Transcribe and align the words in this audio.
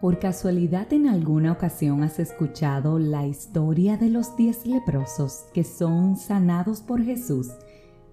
¿Por 0.00 0.18
casualidad 0.18 0.90
en 0.94 1.08
alguna 1.08 1.52
ocasión 1.52 2.02
has 2.02 2.18
escuchado 2.18 2.98
la 2.98 3.26
historia 3.26 3.98
de 3.98 4.08
los 4.08 4.34
diez 4.34 4.64
leprosos 4.64 5.44
que 5.52 5.62
son 5.62 6.16
sanados 6.16 6.80
por 6.80 7.02
Jesús? 7.02 7.50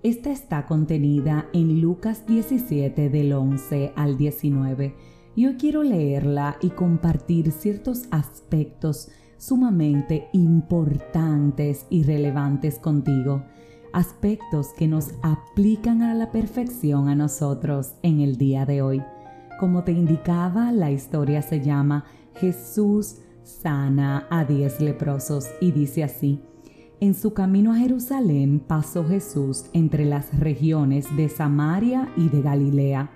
Esta 0.04 0.30
está 0.30 0.66
contenida 0.66 1.46
en 1.54 1.80
Lucas 1.80 2.28
17 2.28 3.10
del 3.10 3.32
11 3.32 3.94
al 3.96 4.18
19. 4.18 4.96
Yo 5.38 5.56
quiero 5.56 5.82
leerla 5.82 6.58
y 6.62 6.72
compartir 6.72 7.54
ciertos 7.54 8.04
aspectos 8.12 9.08
sumamente 9.38 10.28
importantes 10.34 11.86
y 11.90 12.04
relevantes 12.04 12.80
contigo, 12.80 13.44
aspectos 13.94 14.74
que 14.78 14.90
nos 14.90 15.12
aplican 15.22 16.02
a 16.02 16.14
la 16.16 16.34
perfección 16.34 17.08
a 17.08 17.16
nosotros 17.16 17.94
en 18.04 18.20
el 18.20 18.38
día 18.38 18.66
de 18.66 18.82
hoy. 18.82 19.02
Como 19.60 19.84
te 19.84 19.92
indicaba, 19.92 20.72
la 20.72 20.92
historia 20.92 21.42
se 21.42 21.62
llama 21.62 22.06
Jesús 22.36 23.18
sana 23.44 24.28
a 24.30 24.46
diez 24.46 24.80
leprosos 24.80 25.48
y 25.60 25.72
dice 25.72 26.04
así. 26.04 26.40
En 27.00 27.16
su 27.16 27.34
camino 27.34 27.74
a 27.74 27.78
Jerusalén 27.78 28.60
pasó 28.60 29.04
Jesús 29.04 29.66
entre 29.74 30.06
las 30.06 30.38
regiones 30.40 31.08
de 31.18 31.30
Samaria 31.30 32.10
y 32.16 32.30
de 32.30 32.42
Galilea. 32.42 33.10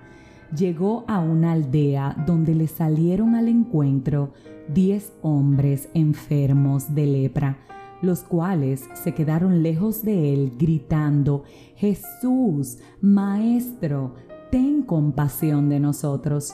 Llegó 0.56 1.04
a 1.06 1.20
una 1.20 1.52
aldea 1.52 2.16
donde 2.26 2.56
le 2.56 2.66
salieron 2.66 3.36
al 3.36 3.46
encuentro 3.46 4.32
diez 4.72 5.12
hombres 5.22 5.90
enfermos 5.94 6.92
de 6.94 7.06
lepra, 7.06 7.58
los 8.02 8.20
cuales 8.20 8.88
se 8.94 9.14
quedaron 9.14 9.62
lejos 9.62 10.02
de 10.02 10.34
él 10.34 10.52
gritando, 10.58 11.44
Jesús, 11.76 12.78
Maestro, 13.00 14.14
ten 14.52 14.82
compasión 14.82 15.70
de 15.70 15.80
nosotros. 15.80 16.52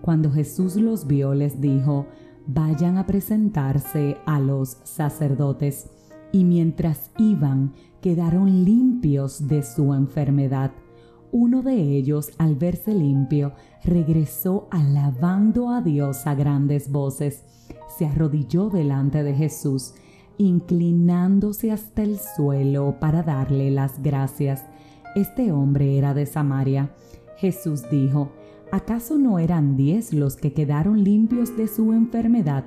Cuando 0.00 0.30
Jesús 0.30 0.76
los 0.76 1.08
vio, 1.08 1.34
les 1.34 1.60
dijo, 1.60 2.06
vayan 2.46 2.96
a 2.96 3.06
presentarse 3.06 4.18
a 4.24 4.38
los 4.38 4.78
sacerdotes. 4.84 5.90
Y 6.30 6.44
mientras 6.44 7.10
iban, 7.18 7.72
quedaron 8.00 8.64
limpios 8.64 9.48
de 9.48 9.64
su 9.64 9.92
enfermedad. 9.94 10.70
Uno 11.32 11.62
de 11.62 11.74
ellos, 11.74 12.30
al 12.38 12.54
verse 12.54 12.94
limpio, 12.94 13.52
regresó 13.82 14.68
alabando 14.70 15.70
a 15.70 15.82
Dios 15.82 16.28
a 16.28 16.36
grandes 16.36 16.92
voces. 16.92 17.42
Se 17.98 18.06
arrodilló 18.06 18.70
delante 18.70 19.24
de 19.24 19.34
Jesús, 19.34 19.94
inclinándose 20.38 21.72
hasta 21.72 22.04
el 22.04 22.20
suelo 22.20 23.00
para 23.00 23.24
darle 23.24 23.72
las 23.72 24.00
gracias. 24.00 24.64
Este 25.16 25.50
hombre 25.50 25.98
era 25.98 26.14
de 26.14 26.26
Samaria. 26.26 26.94
Jesús 27.40 27.88
dijo, 27.90 28.32
¿acaso 28.70 29.16
no 29.16 29.38
eran 29.38 29.74
diez 29.74 30.12
los 30.12 30.36
que 30.36 30.52
quedaron 30.52 31.02
limpios 31.02 31.56
de 31.56 31.68
su 31.68 31.94
enfermedad? 31.94 32.66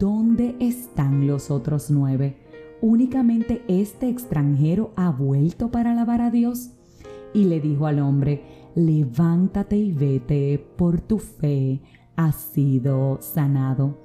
¿Dónde 0.00 0.56
están 0.58 1.28
los 1.28 1.52
otros 1.52 1.92
nueve? 1.92 2.36
¿Únicamente 2.80 3.62
este 3.68 4.08
extranjero 4.08 4.92
ha 4.96 5.10
vuelto 5.10 5.70
para 5.70 5.92
alabar 5.92 6.22
a 6.22 6.32
Dios? 6.32 6.70
Y 7.32 7.44
le 7.44 7.60
dijo 7.60 7.86
al 7.86 8.00
hombre, 8.00 8.42
levántate 8.74 9.76
y 9.76 9.92
vete, 9.92 10.58
por 10.76 11.00
tu 11.00 11.20
fe 11.20 11.80
has 12.16 12.34
sido 12.34 13.18
sanado. 13.20 13.96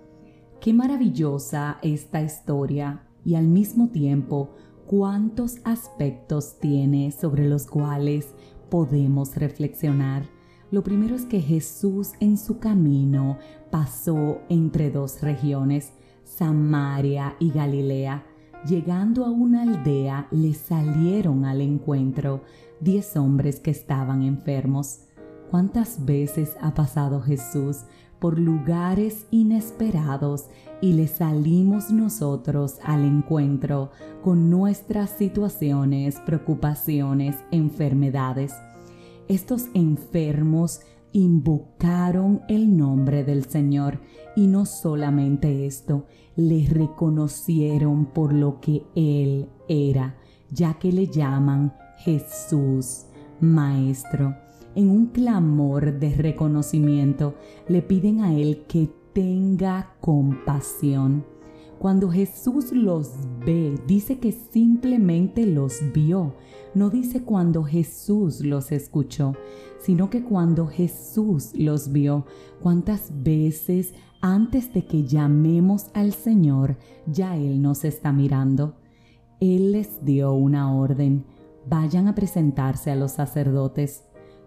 Qué 0.61 0.71
maravillosa 0.71 1.79
esta 1.81 2.21
historia 2.21 3.07
y 3.25 3.33
al 3.33 3.47
mismo 3.47 3.89
tiempo 3.89 4.51
cuántos 4.85 5.57
aspectos 5.63 6.59
tiene 6.59 7.11
sobre 7.11 7.49
los 7.49 7.65
cuales 7.65 8.35
podemos 8.69 9.35
reflexionar. 9.35 10.23
Lo 10.71 10.83
primero 10.83 11.15
es 11.15 11.25
que 11.25 11.41
Jesús 11.41 12.13
en 12.19 12.37
su 12.37 12.59
camino 12.59 13.37
pasó 13.71 14.39
entre 14.49 14.91
dos 14.91 15.21
regiones, 15.21 15.93
Samaria 16.23 17.35
y 17.39 17.51
Galilea. 17.51 18.25
Llegando 18.67 19.25
a 19.25 19.29
una 19.29 19.61
aldea 19.61 20.27
le 20.31 20.53
salieron 20.53 21.45
al 21.45 21.61
encuentro 21.61 22.41
diez 22.79 23.15
hombres 23.15 23.59
que 23.59 23.71
estaban 23.71 24.23
enfermos. 24.23 25.01
¿Cuántas 25.51 26.03
veces 26.03 26.57
ha 26.59 26.73
pasado 26.73 27.21
Jesús 27.21 27.83
por 28.19 28.39
lugares 28.39 29.27
inesperados 29.31 30.45
y 30.81 30.93
le 30.93 31.07
salimos 31.07 31.91
nosotros 31.91 32.79
al 32.83 33.05
encuentro 33.05 33.91
con 34.23 34.49
nuestras 34.49 35.11
situaciones, 35.11 36.19
preocupaciones, 36.25 37.35
enfermedades. 37.51 38.53
Estos 39.27 39.67
enfermos 39.73 40.81
invocaron 41.11 42.41
el 42.49 42.75
nombre 42.75 43.23
del 43.23 43.45
Señor 43.45 43.99
y 44.35 44.47
no 44.47 44.65
solamente 44.65 45.65
esto, 45.65 46.05
le 46.35 46.67
reconocieron 46.67 48.05
por 48.07 48.33
lo 48.33 48.59
que 48.59 48.83
Él 48.95 49.47
era, 49.69 50.17
ya 50.51 50.73
que 50.73 50.91
le 50.91 51.07
llaman 51.07 51.73
Jesús, 51.99 53.05
Maestro 53.39 54.44
en 54.75 54.89
un 54.89 55.07
clamor 55.07 55.99
de 55.99 56.13
reconocimiento, 56.13 57.35
le 57.67 57.81
piden 57.81 58.21
a 58.21 58.35
Él 58.35 58.65
que 58.67 58.89
tenga 59.13 59.95
compasión. 60.01 61.25
Cuando 61.79 62.09
Jesús 62.09 62.71
los 62.71 63.11
ve, 63.45 63.79
dice 63.87 64.19
que 64.19 64.31
simplemente 64.31 65.45
los 65.45 65.81
vio. 65.93 66.33
No 66.73 66.89
dice 66.89 67.23
cuando 67.23 67.63
Jesús 67.63 68.41
los 68.41 68.71
escuchó, 68.71 69.33
sino 69.79 70.09
que 70.09 70.23
cuando 70.23 70.67
Jesús 70.67 71.51
los 71.53 71.91
vio. 71.91 72.25
¿Cuántas 72.61 73.11
veces 73.23 73.93
antes 74.21 74.73
de 74.73 74.85
que 74.85 75.03
llamemos 75.03 75.87
al 75.93 76.13
Señor, 76.13 76.77
ya 77.05 77.37
Él 77.37 77.61
nos 77.61 77.83
está 77.83 78.11
mirando? 78.11 78.75
Él 79.39 79.73
les 79.73 80.03
dio 80.03 80.33
una 80.33 80.73
orden. 80.73 81.25
Vayan 81.67 82.07
a 82.07 82.15
presentarse 82.15 82.89
a 82.89 82.95
los 82.95 83.11
sacerdotes 83.11 84.04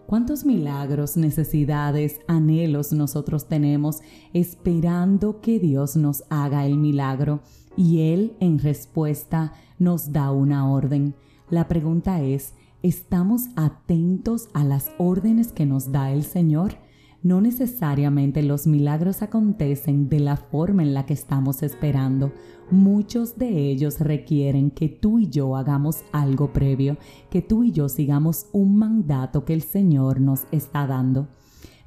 ¿Cuántos 0.08 0.46
milagros, 0.46 1.18
necesidades, 1.18 2.20
anhelos 2.28 2.94
nosotros 2.94 3.46
tenemos 3.46 4.00
esperando 4.32 5.42
que 5.42 5.58
Dios 5.58 5.96
nos 5.96 6.24
haga 6.30 6.64
el 6.64 6.78
milagro? 6.78 7.40
Y 7.76 8.00
Él 8.14 8.34
en 8.40 8.58
respuesta 8.58 9.52
nos 9.78 10.10
da 10.10 10.30
una 10.30 10.66
orden. 10.72 11.14
La 11.50 11.68
pregunta 11.68 12.22
es, 12.22 12.54
¿estamos 12.82 13.48
atentos 13.54 14.48
a 14.54 14.64
las 14.64 14.92
órdenes 14.96 15.52
que 15.52 15.66
nos 15.66 15.92
da 15.92 16.10
el 16.10 16.24
Señor? 16.24 16.76
No 17.22 17.40
necesariamente 17.40 18.42
los 18.42 18.66
milagros 18.66 19.22
acontecen 19.22 20.08
de 20.08 20.20
la 20.20 20.36
forma 20.36 20.82
en 20.82 20.94
la 20.94 21.04
que 21.04 21.14
estamos 21.14 21.64
esperando. 21.64 22.32
Muchos 22.70 23.36
de 23.36 23.70
ellos 23.70 23.98
requieren 23.98 24.70
que 24.70 24.88
tú 24.88 25.18
y 25.18 25.28
yo 25.28 25.56
hagamos 25.56 26.04
algo 26.12 26.52
previo, 26.52 26.96
que 27.28 27.42
tú 27.42 27.64
y 27.64 27.72
yo 27.72 27.88
sigamos 27.88 28.46
un 28.52 28.76
mandato 28.76 29.44
que 29.44 29.54
el 29.54 29.62
Señor 29.62 30.20
nos 30.20 30.46
está 30.52 30.86
dando. 30.86 31.28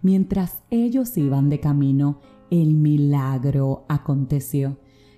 Mientras 0.02 0.64
ellos 0.70 1.16
iban 1.18 1.50
de 1.50 1.60
camino, 1.60 2.20
el 2.50 2.74
milagro 2.74 3.86
aconteció. 3.88 4.78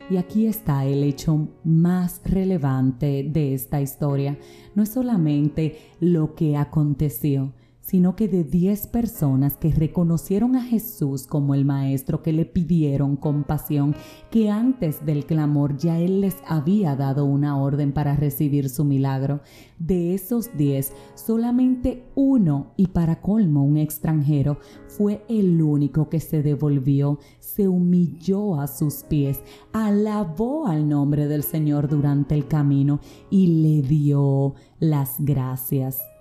Y 0.10 0.18
aquí 0.18 0.46
está 0.46 0.86
el 0.86 1.04
hecho 1.04 1.48
más 1.64 2.22
relevante 2.26 3.28
de 3.28 3.54
esta 3.54 3.82
historia. 3.82 4.38
No 4.76 4.84
es 4.84 4.90
solamente 4.90 5.78
lo 6.00 6.36
que 6.36 6.58
aconteció, 6.58 7.54
sino 7.84 8.16
que 8.16 8.28
de 8.28 8.44
diez 8.44 8.88
personas 8.88 9.58
que 9.58 9.70
reconocieron 9.70 10.56
a 10.56 10.64
Jesús 10.64 11.28
como 11.28 11.54
el 11.54 11.66
Maestro, 11.66 12.24
que 12.24 12.32
le 12.32 12.46
pidieron 12.46 13.18
compasión, 13.18 13.94
que 14.32 14.50
antes 14.50 15.06
del 15.06 15.26
clamor 15.26 15.78
ya 15.78 16.00
Él 16.00 16.22
les 16.22 16.38
había 16.48 16.96
dado 16.96 17.26
una 17.26 17.62
orden 17.62 17.92
para 17.92 18.16
recibir 18.16 18.70
su 18.70 18.86
milagro. 18.86 19.42
De 19.80 20.14
esos 20.14 20.50
diez, 20.58 20.94
solamente 21.14 22.06
uno, 22.16 22.72
y 22.78 22.88
para 22.88 23.20
colmo 23.20 23.64
un 23.64 23.78
extranjero, 23.78 24.60
fue 24.88 25.26
el 25.28 25.62
único 25.62 26.10
que 26.10 26.22
se 26.22 26.42
devolvió, 26.42 27.20
se 27.40 27.68
humilló 27.68 28.62
a 28.62 28.68
sus 28.68 29.04
pies, 29.04 29.42
alabó 29.74 30.68
al 30.68 30.88
nombre 30.88 31.28
del 31.28 31.44
Señor 31.44 31.90
durante 31.90 32.34
el 32.34 32.48
camino 32.48 33.02
y 33.30 33.62
le 33.62 33.82
dio 33.86 34.56
las 34.80 35.16
gracias. 35.20 36.13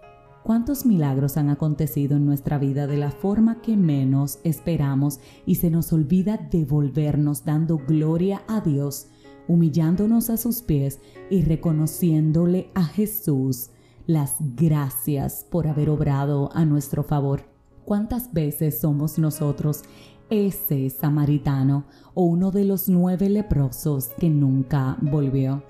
¿Cuántos 0.42 0.84
milagros 0.84 1.36
han 1.36 1.50
acontecido 1.50 2.16
en 2.16 2.26
nuestra 2.26 2.58
vida 2.58 2.88
de 2.88 2.96
la 2.96 3.12
forma 3.12 3.62
que 3.62 3.76
menos 3.76 4.40
esperamos 4.42 5.20
y 5.46 5.54
se 5.54 5.70
nos 5.70 5.92
olvida 5.92 6.36
devolvernos 6.36 7.44
dando 7.44 7.78
gloria 7.78 8.42
a 8.48 8.60
Dios, 8.60 9.06
humillándonos 9.46 10.30
a 10.30 10.36
sus 10.36 10.62
pies 10.62 10.98
y 11.30 11.42
reconociéndole 11.42 12.70
a 12.74 12.82
Jesús 12.82 13.70
las 14.08 14.34
gracias 14.56 15.46
por 15.48 15.68
haber 15.68 15.88
obrado 15.90 16.50
a 16.54 16.64
nuestro 16.64 17.04
favor? 17.04 17.44
¿Cuántas 17.84 18.32
veces 18.32 18.80
somos 18.80 19.20
nosotros 19.20 19.82
ese 20.28 20.90
samaritano 20.90 21.84
o 22.14 22.24
uno 22.24 22.50
de 22.50 22.64
los 22.64 22.88
nueve 22.88 23.28
leprosos 23.28 24.08
que 24.18 24.28
nunca 24.28 24.96
volvió? 25.02 25.62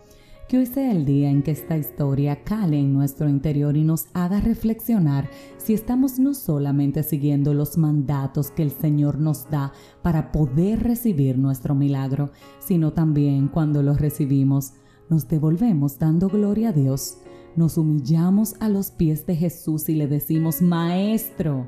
Que 0.53 0.59
hoy 0.59 0.67
sea 0.67 0.93
el 0.93 1.07
día 1.07 1.31
en 1.31 1.43
que 1.43 1.51
esta 1.51 1.79
historia 1.79 2.45
cale 2.45 2.79
en 2.79 2.93
nuestro 2.93 3.27
interior 3.27 3.75
y 3.75 3.85
nos 3.85 4.09
haga 4.13 4.39
reflexionar 4.39 5.31
si 5.57 5.73
estamos 5.73 6.19
no 6.19 6.35
solamente 6.35 7.03
siguiendo 7.05 7.55
los 7.55 7.79
mandatos 7.79 8.51
que 8.51 8.63
el 8.63 8.71
Señor 8.71 9.19
nos 9.19 9.49
da 9.49 9.73
para 10.03 10.31
poder 10.31 10.83
recibir 10.83 11.39
nuestro 11.39 11.75
milagro, 11.75 12.33
sino 12.59 12.93
también 12.93 13.49
cuando 13.49 13.83
los 13.83 13.99
recibimos, 13.99 14.75
nos 15.09 15.27
devolvemos 15.27 15.99
dando 15.99 16.29
gloria 16.29 16.69
a 16.69 16.73
Dios, 16.73 17.17
nos 17.57 17.79
humillamos 17.79 18.55
a 18.61 18.69
los 18.69 18.91
pies 18.91 19.25
de 19.25 19.37
Jesús 19.37 19.89
y 19.89 19.95
le 19.95 20.07
decimos, 20.07 20.61
Maestro, 20.61 21.67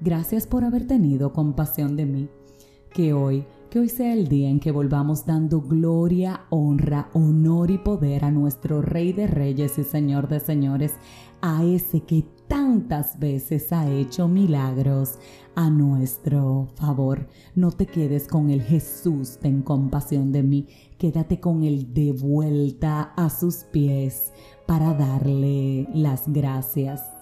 gracias 0.00 0.46
por 0.46 0.64
haber 0.64 0.86
tenido 0.86 1.34
compasión 1.34 1.96
de 1.96 2.06
mí. 2.06 2.28
Que 2.94 3.12
hoy 3.12 3.44
que 3.72 3.78
hoy 3.78 3.88
sea 3.88 4.12
el 4.12 4.28
día 4.28 4.50
en 4.50 4.60
que 4.60 4.70
volvamos 4.70 5.24
dando 5.24 5.62
gloria, 5.62 6.42
honra, 6.50 7.08
honor 7.14 7.70
y 7.70 7.78
poder 7.78 8.22
a 8.22 8.30
nuestro 8.30 8.82
Rey 8.82 9.14
de 9.14 9.26
Reyes 9.26 9.78
y 9.78 9.82
Señor 9.82 10.28
de 10.28 10.40
Señores, 10.40 10.92
a 11.40 11.64
ese 11.64 12.02
que 12.02 12.26
tantas 12.48 13.18
veces 13.18 13.72
ha 13.72 13.90
hecho 13.90 14.28
milagros 14.28 15.18
a 15.54 15.70
nuestro 15.70 16.68
favor. 16.74 17.28
No 17.54 17.70
te 17.70 17.86
quedes 17.86 18.28
con 18.28 18.50
el 18.50 18.60
Jesús, 18.60 19.38
ten 19.40 19.62
compasión 19.62 20.32
de 20.32 20.42
mí, 20.42 20.66
quédate 20.98 21.40
con 21.40 21.64
el 21.64 21.94
de 21.94 22.12
vuelta 22.12 23.14
a 23.16 23.30
sus 23.30 23.64
pies 23.64 24.34
para 24.66 24.92
darle 24.92 25.88
las 25.94 26.30
gracias. 26.30 27.21